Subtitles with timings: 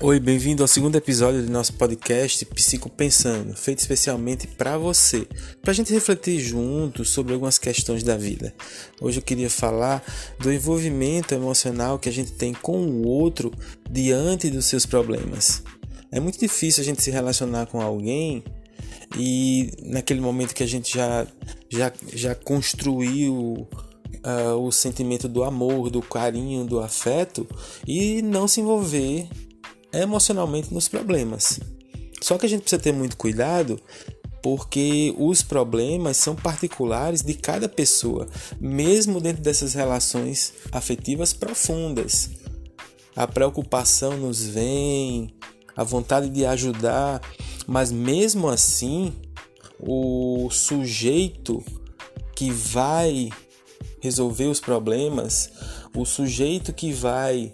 [0.00, 5.26] Oi, bem-vindo ao segundo episódio do nosso podcast Psico Pensando, feito especialmente para você,
[5.60, 8.54] para a gente refletir juntos sobre algumas questões da vida.
[9.00, 10.04] Hoje eu queria falar
[10.38, 13.50] do envolvimento emocional que a gente tem com o outro
[13.90, 15.64] diante dos seus problemas.
[16.12, 18.44] É muito difícil a gente se relacionar com alguém
[19.18, 21.26] e naquele momento que a gente já
[21.68, 23.66] já, já construiu
[24.24, 27.44] uh, o sentimento do amor, do carinho, do afeto
[27.84, 29.28] e não se envolver
[29.92, 31.60] emocionalmente nos problemas.
[32.20, 33.80] Só que a gente precisa ter muito cuidado
[34.42, 38.26] porque os problemas são particulares de cada pessoa,
[38.60, 42.30] mesmo dentro dessas relações afetivas profundas.
[43.16, 45.34] A preocupação nos vem,
[45.76, 47.20] a vontade de ajudar,
[47.66, 49.12] mas mesmo assim,
[49.80, 51.62] o sujeito
[52.34, 53.30] que vai
[54.00, 55.50] resolver os problemas,
[55.94, 57.52] o sujeito que vai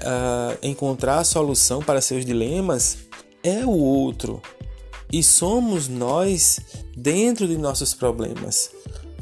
[0.00, 2.98] uh, encontrar a solução para seus dilemas
[3.42, 4.42] é o outro.
[5.12, 6.60] E somos nós
[6.96, 8.70] dentro de nossos problemas.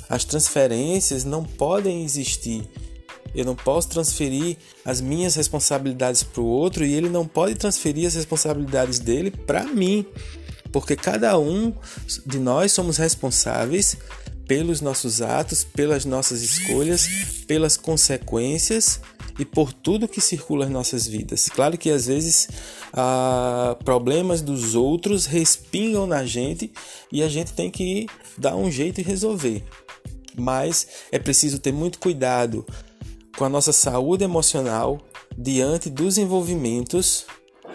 [0.09, 2.69] As transferências não podem existir.
[3.35, 8.07] Eu não posso transferir as minhas responsabilidades para o outro e ele não pode transferir
[8.07, 10.05] as responsabilidades dele para mim.
[10.73, 11.73] Porque cada um
[12.27, 13.97] de nós somos responsáveis
[14.47, 17.07] pelos nossos atos, pelas nossas escolhas,
[17.47, 19.01] pelas consequências
[19.39, 21.49] e por tudo que circula em nossas vidas.
[21.49, 22.49] Claro que às vezes
[22.93, 26.73] ah, problemas dos outros respingam na gente
[27.13, 29.63] e a gente tem que dar um jeito e resolver.
[30.37, 32.67] Mas é preciso ter muito cuidado
[33.37, 35.01] com a nossa saúde emocional
[35.37, 37.25] diante dos envolvimentos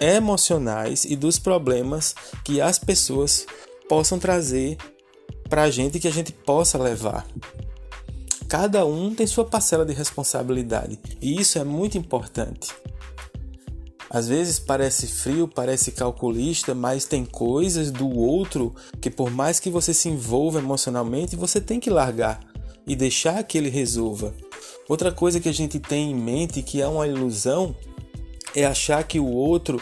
[0.02, 3.46] emocionais e dos problemas que as pessoas
[3.88, 4.78] possam trazer
[5.50, 7.26] para a gente que a gente possa levar.
[8.54, 12.72] Cada um tem sua parcela de responsabilidade e isso é muito importante.
[14.08, 19.72] Às vezes parece frio, parece calculista, mas tem coisas do outro que, por mais que
[19.72, 22.42] você se envolva emocionalmente, você tem que largar
[22.86, 24.36] e deixar que ele resolva.
[24.88, 27.76] Outra coisa que a gente tem em mente que é uma ilusão
[28.56, 29.82] é achar que o outro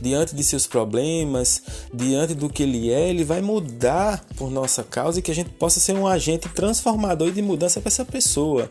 [0.00, 1.62] diante de seus problemas,
[1.92, 5.50] diante do que ele é, ele vai mudar por nossa causa e que a gente
[5.50, 8.70] possa ser um agente transformador e de mudança para essa pessoa.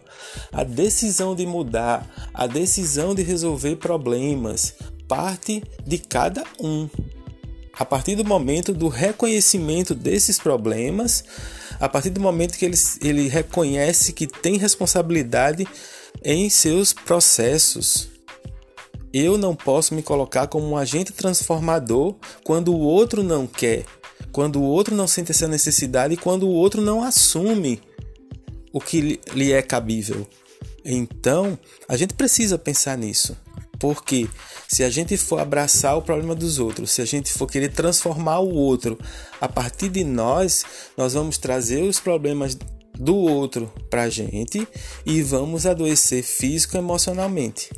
[0.51, 4.75] A decisão de mudar, a decisão de resolver problemas
[5.07, 6.89] parte de cada um.
[7.73, 11.23] A partir do momento do reconhecimento desses problemas,
[11.79, 15.67] a partir do momento que ele, ele reconhece que tem responsabilidade
[16.23, 18.09] em seus processos,
[19.13, 23.85] eu não posso me colocar como um agente transformador quando o outro não quer,
[24.31, 27.79] quando o outro não sente essa necessidade e quando o outro não assume
[28.71, 30.27] o que lhe é cabível.
[30.83, 31.57] Então,
[31.87, 33.37] a gente precisa pensar nisso.
[33.79, 34.29] Porque
[34.67, 38.39] se a gente for abraçar o problema dos outros, se a gente for querer transformar
[38.39, 38.97] o outro
[39.41, 40.63] a partir de nós,
[40.95, 42.57] nós vamos trazer os problemas
[42.97, 44.65] do outro para a gente
[45.05, 47.69] e vamos adoecer físico e emocionalmente.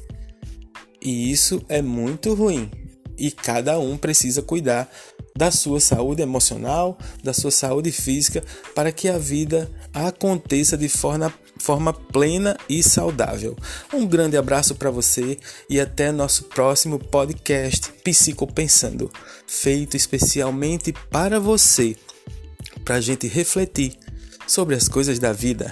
[1.05, 2.71] E isso é muito ruim.
[3.15, 4.91] E cada um precisa cuidar
[5.37, 8.43] da sua saúde emocional, da sua saúde física,
[8.73, 13.55] para que a vida aconteça de forma, forma plena e saudável.
[13.93, 15.37] Um grande abraço para você
[15.69, 19.11] e até nosso próximo podcast Psico Pensando,
[19.45, 21.95] feito especialmente para você,
[22.83, 23.95] para a gente refletir
[24.47, 25.71] sobre as coisas da vida.